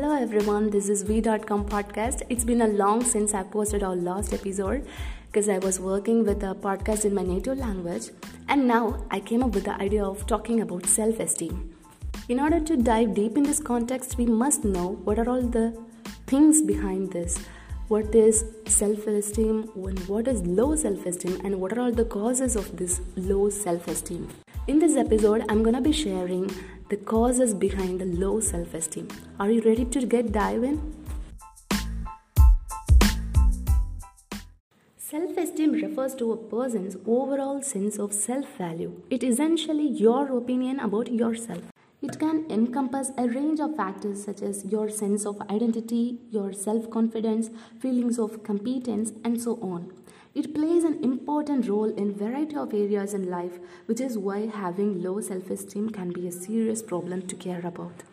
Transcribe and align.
Hello 0.00 0.14
everyone, 0.14 0.70
this 0.70 0.88
is 0.88 1.02
V.com 1.02 1.64
podcast. 1.68 2.22
It's 2.28 2.44
been 2.44 2.62
a 2.62 2.68
long 2.68 3.02
since 3.04 3.34
I 3.34 3.42
posted 3.42 3.82
our 3.82 3.96
last 3.96 4.32
episode 4.32 4.86
because 5.26 5.48
I 5.48 5.58
was 5.58 5.80
working 5.80 6.24
with 6.24 6.40
a 6.44 6.54
podcast 6.54 7.04
in 7.04 7.12
my 7.16 7.24
native 7.24 7.58
language 7.58 8.10
and 8.48 8.68
now 8.68 9.04
I 9.10 9.18
came 9.18 9.42
up 9.42 9.56
with 9.56 9.64
the 9.64 9.74
idea 9.82 10.04
of 10.04 10.24
talking 10.28 10.60
about 10.60 10.86
self 10.86 11.18
esteem. 11.18 11.74
In 12.28 12.38
order 12.38 12.60
to 12.60 12.76
dive 12.76 13.12
deep 13.12 13.36
in 13.36 13.42
this 13.42 13.58
context, 13.58 14.16
we 14.18 14.26
must 14.26 14.62
know 14.62 15.00
what 15.02 15.18
are 15.18 15.28
all 15.28 15.42
the 15.42 15.76
things 16.28 16.62
behind 16.62 17.12
this. 17.12 17.36
What 17.88 18.14
is 18.14 18.44
self 18.66 19.04
esteem 19.08 19.68
and 19.74 19.98
what 20.06 20.28
is 20.28 20.42
low 20.42 20.76
self 20.76 21.06
esteem, 21.06 21.40
and 21.42 21.60
what 21.60 21.72
are 21.72 21.80
all 21.80 21.90
the 21.90 22.04
causes 22.04 22.54
of 22.54 22.76
this 22.76 23.00
low 23.16 23.50
self 23.50 23.88
esteem? 23.88 24.28
In 24.68 24.78
this 24.78 24.96
episode, 24.96 25.44
I'm 25.48 25.64
gonna 25.64 25.80
be 25.80 25.92
sharing 25.92 26.50
the 26.88 26.96
causes 26.96 27.52
behind 27.52 28.00
the 28.00 28.06
low 28.06 28.40
self 28.40 28.72
esteem. 28.72 29.08
Are 29.38 29.50
you 29.50 29.60
ready 29.62 29.84
to 29.84 30.06
get 30.06 30.32
dive 30.32 30.64
in? 30.64 30.78
Self 34.96 35.36
esteem 35.36 35.72
refers 35.72 36.14
to 36.14 36.32
a 36.32 36.36
person's 36.36 36.96
overall 37.06 37.62
sense 37.62 37.98
of 37.98 38.14
self 38.14 38.56
value. 38.56 39.02
It 39.10 39.22
is 39.22 39.34
essentially 39.34 39.86
your 39.86 40.36
opinion 40.36 40.80
about 40.80 41.12
yourself. 41.12 41.62
It 42.00 42.18
can 42.18 42.46
encompass 42.48 43.10
a 43.18 43.26
range 43.26 43.60
of 43.60 43.76
factors 43.76 44.24
such 44.24 44.40
as 44.40 44.64
your 44.64 44.88
sense 44.88 45.26
of 45.26 45.40
identity, 45.50 46.18
your 46.30 46.52
self 46.52 46.90
confidence, 46.90 47.50
feelings 47.80 48.18
of 48.18 48.42
competence, 48.44 49.12
and 49.24 49.40
so 49.40 49.58
on. 49.60 49.92
It 50.38 50.54
plays 50.54 50.84
an 50.84 51.02
important 51.02 51.68
role 51.68 51.92
in 52.00 52.14
variety 52.14 52.54
of 52.54 52.72
areas 52.72 53.12
in 53.12 53.28
life, 53.28 53.58
which 53.86 54.00
is 54.00 54.16
why 54.16 54.46
having 54.46 55.02
low 55.02 55.20
self-esteem 55.20 55.90
can 55.90 56.12
be 56.12 56.28
a 56.28 56.30
serious 56.30 56.80
problem 56.80 57.22
to 57.22 57.34
care 57.34 57.66
about. 57.66 58.04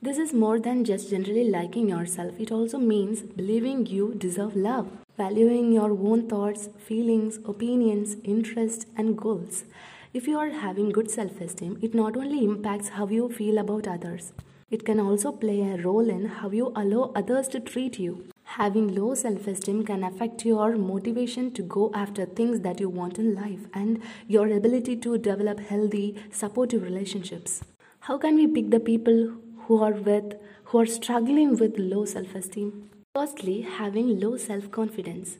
This 0.00 0.18
is 0.18 0.32
more 0.32 0.60
than 0.60 0.84
just 0.84 1.10
generally 1.10 1.50
liking 1.50 1.88
yourself. 1.88 2.38
It 2.38 2.52
also 2.52 2.78
means 2.78 3.22
believing 3.22 3.86
you 3.86 4.14
deserve 4.14 4.54
love, 4.54 4.86
valuing 5.16 5.72
your 5.72 5.90
own 5.90 6.28
thoughts, 6.28 6.68
feelings, 6.78 7.38
opinions, 7.44 8.18
interests, 8.22 8.86
and 8.96 9.18
goals. 9.18 9.64
If 10.12 10.28
you 10.28 10.38
are 10.38 10.50
having 10.50 10.90
good 10.90 11.10
self 11.10 11.40
esteem, 11.40 11.80
it 11.82 11.92
not 11.92 12.16
only 12.16 12.44
impacts 12.44 12.90
how 12.90 13.08
you 13.08 13.28
feel 13.30 13.58
about 13.58 13.88
others, 13.88 14.32
it 14.70 14.84
can 14.84 15.00
also 15.00 15.32
play 15.32 15.60
a 15.62 15.82
role 15.82 16.08
in 16.08 16.26
how 16.26 16.50
you 16.50 16.72
allow 16.76 17.10
others 17.16 17.48
to 17.48 17.58
treat 17.58 17.98
you. 17.98 18.28
Having 18.44 18.94
low 18.94 19.14
self 19.14 19.46
esteem 19.48 19.84
can 19.84 20.04
affect 20.04 20.44
your 20.46 20.76
motivation 20.76 21.50
to 21.54 21.62
go 21.62 21.90
after 21.92 22.24
things 22.24 22.60
that 22.60 22.78
you 22.78 22.88
want 22.88 23.18
in 23.18 23.34
life 23.34 23.66
and 23.74 24.00
your 24.28 24.46
ability 24.46 24.96
to 24.98 25.18
develop 25.18 25.58
healthy, 25.58 26.14
supportive 26.30 26.82
relationships. 26.82 27.62
How 28.00 28.16
can 28.18 28.36
we 28.36 28.46
pick 28.46 28.70
the 28.70 28.78
people 28.78 29.32
who 29.66 29.82
are 29.82 29.92
with 29.92 30.34
who 30.64 30.78
are 30.78 30.86
struggling 30.86 31.56
with 31.56 31.78
low 31.78 32.04
self 32.04 32.34
esteem? 32.34 32.90
Firstly, 33.14 33.62
having 33.62 34.20
low 34.20 34.36
self 34.36 34.70
confidence. 34.70 35.38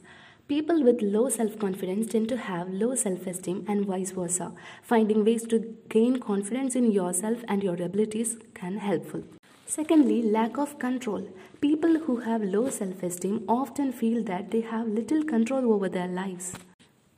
People 0.49 0.83
with 0.83 1.01
low 1.01 1.29
self 1.29 1.59
confidence 1.59 2.09
tend 2.09 2.29
to 2.31 2.37
have 2.37 2.69
low 2.69 2.95
self 2.95 3.27
esteem 3.27 3.65
and 3.69 3.87
vice 3.87 4.11
versa. 4.11 4.53
Finding 4.83 5.25
ways 5.25 5.47
to 5.49 5.77
gain 5.89 6.19
confidence 6.19 6.75
in 6.75 6.91
yourself 6.91 7.45
and 7.49 7.63
your 7.63 7.81
abilities 7.81 8.37
can 8.55 8.79
helpful. 8.79 9.23
Secondly, 9.67 10.23
lack 10.23 10.59
of 10.59 10.79
control. 10.79 11.29
People 11.61 11.99
who 12.01 12.17
have 12.17 12.43
low 12.43 12.69
self 12.71 13.03
esteem 13.03 13.45
often 13.49 13.93
feel 13.93 14.23
that 14.25 14.51
they 14.51 14.61
have 14.61 14.87
little 14.87 15.25
control 15.25 15.73
over 15.73 15.89
their 15.89 16.09
lives. 16.09 16.53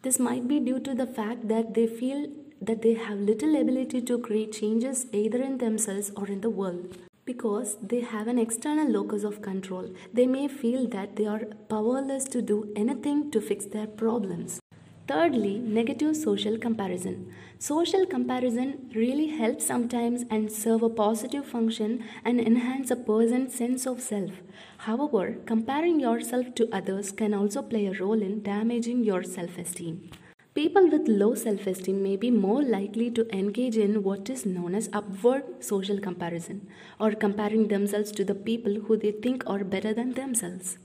This 0.02 0.19
might 0.19 0.47
be 0.47 0.61
due 0.61 0.78
to 0.80 0.94
the 0.94 1.06
fact 1.06 1.48
that 1.48 1.74
they 1.74 1.86
feel 1.86 2.28
that 2.62 2.83
they 2.83 2.94
have 2.94 3.19
little 3.19 3.61
ability 3.61 4.00
to 4.02 4.19
create 4.19 4.52
changes 4.52 5.06
either 5.12 5.42
in 5.42 5.58
themselves 5.58 6.12
or 6.17 6.27
in 6.28 6.41
the 6.41 6.50
world. 6.50 6.97
Because 7.24 7.77
they 7.83 8.00
have 8.00 8.28
an 8.28 8.39
external 8.39 8.89
locus 8.89 9.24
of 9.24 9.42
control, 9.42 9.91
they 10.13 10.27
may 10.27 10.46
feel 10.46 10.86
that 10.89 11.17
they 11.17 11.27
are 11.27 11.45
powerless 11.68 12.24
to 12.27 12.40
do 12.40 12.73
anything 12.77 13.30
to 13.33 13.40
fix 13.40 13.67
their 13.67 13.89
problems. 13.89 14.61
Thirdly, 15.08 15.58
negative 15.58 16.17
social 16.17 16.58
comparison. 16.58 17.33
Social 17.61 18.06
comparison 18.06 18.90
really 18.92 19.28
helps 19.28 19.64
sometimes 19.64 20.24
and 20.30 20.50
serve 20.50 20.83
a 20.83 20.89
positive 20.89 21.46
function 21.46 22.02
and 22.24 22.40
enhance 22.40 22.90
a 22.90 22.96
person's 22.96 23.55
sense 23.55 23.86
of 23.86 24.00
self. 24.00 24.33
However, 24.78 25.36
comparing 25.46 26.00
yourself 26.00 26.56
to 26.56 26.68
others 26.72 27.12
can 27.12 27.34
also 27.34 27.62
play 27.62 27.86
a 27.86 27.92
role 27.92 28.20
in 28.20 28.42
damaging 28.42 29.05
your 29.05 29.22
self-esteem. 29.22 30.11
People 30.55 30.90
with 30.90 31.06
low 31.06 31.36
self 31.36 31.68
esteem 31.68 32.02
may 32.02 32.16
be 32.16 32.33
more 32.33 32.62
likely 32.62 33.08
to 33.12 33.28
engage 33.33 33.77
in 33.77 34.02
what 34.02 34.28
is 34.28 34.45
known 34.45 34.74
as 34.74 34.90
upward 34.92 35.45
social 35.61 36.00
comparison 36.00 36.66
or 36.98 37.12
comparing 37.12 37.68
themselves 37.68 38.11
to 38.11 38.24
the 38.24 38.34
people 38.34 38.80
who 38.86 38.96
they 38.96 39.12
think 39.12 39.45
are 39.46 39.62
better 39.62 39.95
than 39.95 40.14
themselves. 40.14 40.78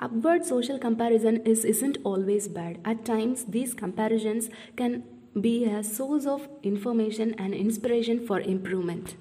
Upward 0.00 0.46
social 0.46 0.78
comparison 0.78 1.38
is, 1.44 1.64
isn't 1.64 1.98
always 2.04 2.46
bad. 2.46 2.78
At 2.84 3.04
times, 3.04 3.46
these 3.46 3.74
comparisons 3.74 4.48
can 4.76 5.02
be 5.40 5.64
a 5.64 5.82
source 5.82 6.24
of 6.24 6.48
information 6.62 7.34
and 7.34 7.52
inspiration 7.52 8.24
for 8.24 8.38
improvement. 8.38 9.16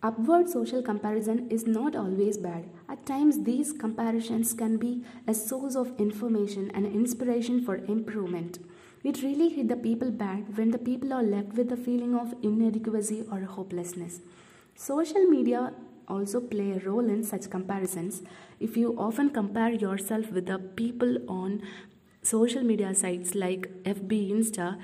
Upward 0.00 0.48
social 0.48 0.82
comparison 0.82 1.50
is 1.50 1.66
not 1.66 1.96
always 1.96 2.38
bad. 2.38 2.66
At 2.88 3.06
times, 3.06 3.42
these 3.42 3.72
comparisons 3.72 4.52
can 4.54 4.76
be 4.76 5.04
a 5.26 5.34
source 5.34 5.74
of 5.74 5.92
information 5.98 6.70
and 6.70 6.86
inspiration 6.86 7.64
for 7.64 7.78
improvement. 7.78 8.60
It 9.02 9.24
really 9.24 9.48
hit 9.48 9.66
the 9.66 9.76
people 9.76 10.12
bad 10.12 10.56
when 10.56 10.70
the 10.70 10.78
people 10.78 11.12
are 11.12 11.24
left 11.24 11.54
with 11.54 11.70
the 11.70 11.76
feeling 11.76 12.14
of 12.14 12.36
inadequacy 12.40 13.24
or 13.32 13.40
hopelessness. 13.40 14.20
Social 14.76 15.24
media 15.24 15.72
also 16.08 16.40
play 16.40 16.72
a 16.72 16.78
role 16.80 17.08
in 17.08 17.22
such 17.22 17.50
comparisons. 17.50 18.22
If 18.58 18.76
you 18.76 18.94
often 18.98 19.30
compare 19.30 19.70
yourself 19.70 20.30
with 20.30 20.46
the 20.46 20.58
people 20.58 21.18
on 21.28 21.62
social 22.22 22.62
media 22.62 22.94
sites 22.94 23.34
like 23.34 23.68
FB, 23.84 24.30
Insta, 24.32 24.78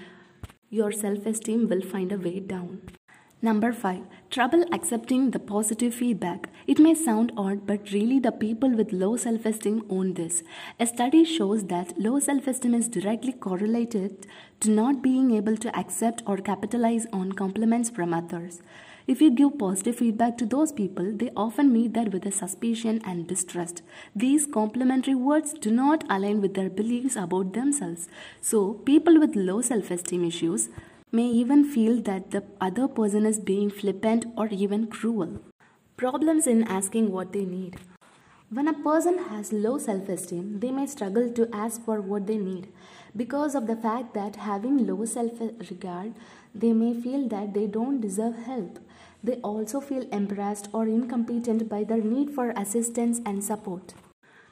your 0.70 0.92
self 0.92 1.26
esteem 1.26 1.68
will 1.68 1.82
find 1.82 2.12
a 2.12 2.18
way 2.18 2.40
down. 2.40 2.82
Number 3.42 3.74
5. 3.74 4.04
Trouble 4.30 4.64
accepting 4.72 5.30
the 5.32 5.38
positive 5.38 5.94
feedback. 5.94 6.48
It 6.66 6.78
may 6.78 6.94
sound 6.94 7.30
odd, 7.36 7.66
but 7.66 7.92
really 7.92 8.18
the 8.18 8.32
people 8.32 8.70
with 8.70 8.90
low 8.90 9.18
self 9.18 9.44
esteem 9.44 9.82
own 9.90 10.14
this. 10.14 10.42
A 10.80 10.86
study 10.86 11.24
shows 11.24 11.64
that 11.64 11.98
low 11.98 12.20
self 12.20 12.46
esteem 12.46 12.74
is 12.74 12.88
directly 12.88 13.32
correlated 13.32 14.26
to 14.60 14.70
not 14.70 15.02
being 15.02 15.30
able 15.30 15.58
to 15.58 15.76
accept 15.78 16.22
or 16.26 16.38
capitalize 16.38 17.06
on 17.12 17.32
compliments 17.32 17.90
from 17.90 18.14
others. 18.14 18.62
If 19.06 19.20
you 19.20 19.30
give 19.30 19.58
positive 19.58 19.96
feedback 19.96 20.38
to 20.38 20.46
those 20.46 20.72
people, 20.72 21.12
they 21.12 21.30
often 21.36 21.70
meet 21.70 21.92
that 21.92 22.10
with 22.10 22.24
a 22.24 22.32
suspicion 22.32 23.02
and 23.04 23.26
distrust. 23.26 23.82
These 24.16 24.46
complimentary 24.46 25.14
words 25.14 25.52
do 25.52 25.70
not 25.70 26.04
align 26.08 26.40
with 26.40 26.54
their 26.54 26.70
beliefs 26.70 27.14
about 27.14 27.52
themselves. 27.52 28.08
So, 28.40 28.72
people 28.72 29.20
with 29.20 29.36
low 29.36 29.60
self 29.60 29.90
esteem 29.90 30.24
issues 30.24 30.70
may 31.12 31.26
even 31.26 31.66
feel 31.66 32.00
that 32.02 32.30
the 32.30 32.44
other 32.62 32.88
person 32.88 33.26
is 33.26 33.38
being 33.38 33.68
flippant 33.68 34.24
or 34.38 34.46
even 34.46 34.86
cruel. 34.86 35.38
Problems 35.98 36.46
in 36.46 36.64
asking 36.64 37.12
what 37.12 37.34
they 37.34 37.44
need. 37.44 37.76
When 38.48 38.68
a 38.68 38.72
person 38.72 39.18
has 39.28 39.52
low 39.52 39.76
self 39.76 40.08
esteem, 40.08 40.60
they 40.60 40.70
may 40.70 40.86
struggle 40.86 41.30
to 41.32 41.48
ask 41.52 41.84
for 41.84 42.00
what 42.00 42.26
they 42.26 42.38
need. 42.38 42.68
Because 43.14 43.54
of 43.54 43.66
the 43.66 43.76
fact 43.76 44.14
that 44.14 44.36
having 44.36 44.86
low 44.86 45.04
self 45.04 45.40
regard, 45.40 46.14
they 46.54 46.72
may 46.72 46.94
feel 46.94 47.28
that 47.28 47.52
they 47.52 47.66
don't 47.66 48.00
deserve 48.00 48.36
help. 48.46 48.78
They 49.24 49.36
also 49.36 49.80
feel 49.80 50.06
embarrassed 50.12 50.68
or 50.74 50.86
incompetent 50.86 51.66
by 51.68 51.84
their 51.84 52.02
need 52.02 52.30
for 52.30 52.50
assistance 52.50 53.20
and 53.24 53.42
support. 53.42 53.94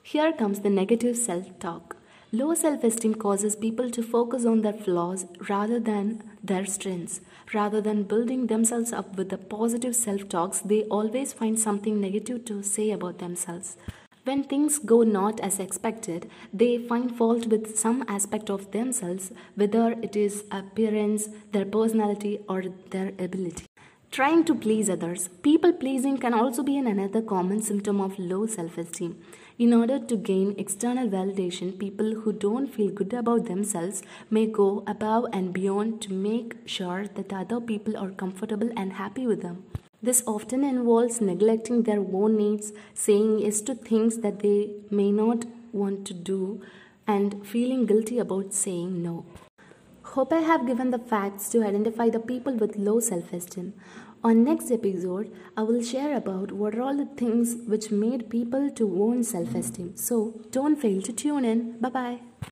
Here 0.02 0.32
comes 0.32 0.60
the 0.60 0.70
negative 0.70 1.16
self 1.18 1.58
talk. 1.58 1.96
Low 2.32 2.54
self 2.54 2.82
esteem 2.82 3.14
causes 3.14 3.54
people 3.54 3.90
to 3.90 4.02
focus 4.02 4.46
on 4.46 4.62
their 4.62 4.72
flaws 4.72 5.26
rather 5.50 5.78
than 5.78 6.22
their 6.42 6.64
strengths. 6.64 7.20
Rather 7.52 7.82
than 7.82 8.04
building 8.04 8.46
themselves 8.46 8.94
up 8.94 9.14
with 9.18 9.28
the 9.28 9.36
positive 9.36 9.94
self 9.94 10.26
talks, 10.30 10.60
they 10.60 10.84
always 10.84 11.34
find 11.34 11.58
something 11.58 12.00
negative 12.00 12.46
to 12.46 12.62
say 12.62 12.90
about 12.90 13.18
themselves. 13.18 13.76
When 14.24 14.42
things 14.44 14.78
go 14.78 15.02
not 15.02 15.40
as 15.40 15.58
expected, 15.58 16.30
they 16.54 16.78
find 16.78 17.14
fault 17.14 17.46
with 17.48 17.76
some 17.78 18.04
aspect 18.08 18.48
of 18.48 18.70
themselves, 18.70 19.32
whether 19.54 19.90
it 20.00 20.16
is 20.16 20.44
appearance, 20.50 21.28
their 21.50 21.66
personality, 21.66 22.38
or 22.48 22.64
their 22.90 23.08
ability. 23.18 23.66
Trying 24.12 24.44
to 24.44 24.54
please 24.54 24.90
others. 24.90 25.28
People 25.42 25.72
pleasing 25.72 26.18
can 26.18 26.34
also 26.34 26.62
be 26.62 26.76
another 26.76 27.22
common 27.22 27.62
symptom 27.62 27.98
of 27.98 28.18
low 28.18 28.44
self 28.46 28.76
esteem. 28.76 29.16
In 29.58 29.72
order 29.72 29.98
to 29.98 30.16
gain 30.18 30.54
external 30.58 31.08
validation, 31.08 31.78
people 31.78 32.10
who 32.16 32.34
don't 32.34 32.66
feel 32.74 32.90
good 32.90 33.14
about 33.14 33.46
themselves 33.46 34.02
may 34.28 34.44
go 34.44 34.84
above 34.86 35.28
and 35.32 35.54
beyond 35.54 36.02
to 36.02 36.12
make 36.12 36.56
sure 36.66 37.06
that 37.14 37.32
other 37.32 37.58
people 37.58 37.96
are 37.96 38.10
comfortable 38.10 38.68
and 38.76 38.92
happy 38.92 39.26
with 39.26 39.40
them. 39.40 39.64
This 40.02 40.22
often 40.26 40.62
involves 40.62 41.22
neglecting 41.22 41.84
their 41.84 42.00
own 42.00 42.36
needs, 42.36 42.74
saying 42.92 43.38
yes 43.38 43.62
to 43.62 43.74
things 43.74 44.18
that 44.18 44.40
they 44.40 44.74
may 44.90 45.10
not 45.10 45.46
want 45.72 46.06
to 46.08 46.12
do, 46.12 46.60
and 47.06 47.46
feeling 47.46 47.86
guilty 47.86 48.18
about 48.18 48.52
saying 48.52 49.02
no. 49.02 49.24
Hope 50.12 50.30
I 50.34 50.40
have 50.40 50.66
given 50.66 50.90
the 50.90 50.98
facts 50.98 51.48
to 51.48 51.64
identify 51.66 52.10
the 52.10 52.20
people 52.20 52.54
with 52.54 52.76
low 52.76 53.00
self-esteem. 53.00 53.72
On 54.22 54.44
next 54.44 54.70
episode, 54.70 55.34
I 55.56 55.62
will 55.62 55.82
share 55.82 56.14
about 56.14 56.52
what 56.52 56.74
are 56.74 56.82
all 56.82 56.98
the 56.98 57.06
things 57.06 57.56
which 57.66 57.90
made 57.90 58.28
people 58.28 58.70
to 58.72 59.02
own 59.02 59.24
self-esteem. 59.24 59.96
So 59.96 60.38
don't 60.50 60.76
fail 60.76 61.00
to 61.00 61.14
tune 61.14 61.46
in. 61.46 61.78
Bye 61.80 61.88
bye. 61.88 62.31